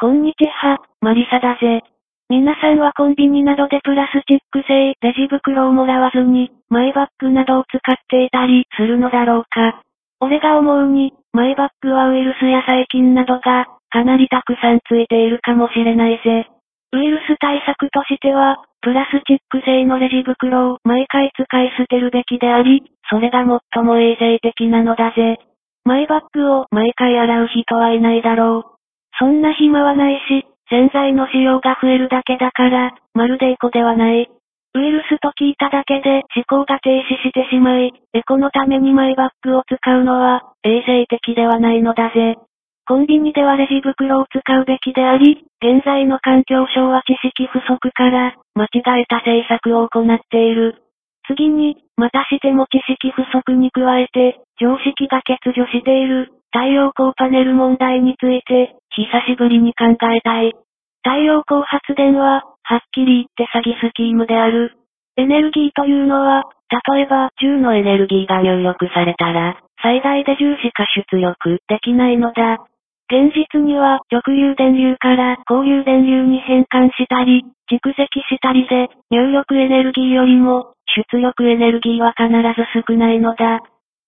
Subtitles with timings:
[0.00, 1.82] こんにちは、マリサだぜ。
[2.28, 9.82] 皆さんはコンビニなどでプラスチック製レジ袋をもらわずに、マイバッグなどを使っていたりするのだろうか。
[10.20, 16.46] 俺が思うに、マイバッグはウイルスや細菌などが、かなりたくさんついているかもしれないぜ。
[16.92, 23.42] ウイルス対策としては、プラスチック製のレジ袋を毎回使い捨てるべきであり、それが
[23.74, 25.40] 最も衛生的なのだぜ。
[25.82, 28.77] マイバッグを毎回洗う人はいないだろう。
[29.18, 34.30] そんな暇はないし、洗剤の使用が増えるだけだから、まるでエコではない。
[34.74, 42.36] ウイルスと聞いただけで思考が停止してしまい、エコのためにマイバッグを使うのは、衛生的ではないのだぜ。
[42.86, 50.82] コンビニではレジ袋を使うべきであり、現在の環境省は知識不足から、間違えた政策を行っている。
[51.26, 60.58] 次に、またしても知識不足に加えて、常識が欠如している、太陽光パネル問題について、久しぶりに考えたい。
[61.06, 64.74] 太陽光発電は、はっきり言って詐欺スキームである。
[65.16, 66.42] エネルギーというのは、
[66.90, 72.58] 例えば10のエネルギーが入力されたら、最大で10しか出力できないのだ。
[73.06, 80.74] 現実には直流電流から交流電流に変換したり、蓄積したりで、入力エネルギーよりも、
[81.12, 83.60] 出力エネルギーは必ず少ないのだ。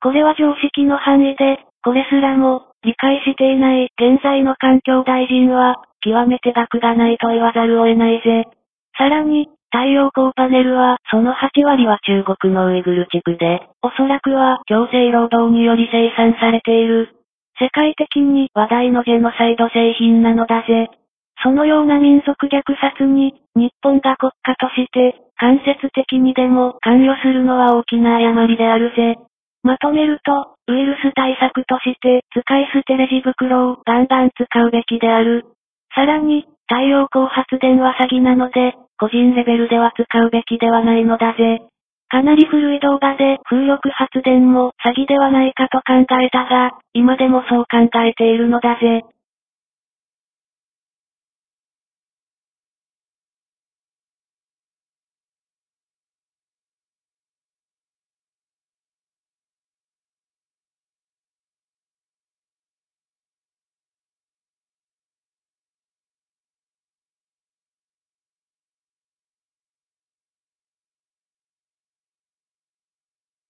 [0.00, 8.44] これは常識の範囲で、これすらも、理解していない現在の環境大臣は、極めて額がないと言わざるを得ないぜ。
[8.96, 17.14] さらに、太陽光パネルは、その8割は中国のウイグル地区で、おそらくは強制労働により生産されている。
[17.60, 20.88] 世界的に話題のジェノサイド製品なのだぜ。
[21.42, 29.18] そのような民族虐殺に、日本が国家として、間接的にでも関与するのは大きな誤りであるぜ。
[29.62, 35.46] まとめると、ウイルス対策として、使い捨てレジ袋をガンガン使うべきである。
[35.94, 41.62] さらに、太陽光発電は詐欺なので、個人レベルでは使うべきではないのだぜ。
[42.08, 49.04] かなり古い動画で風力発電も詐欺ではないかと考えたが、今でもそう考えているのだぜ。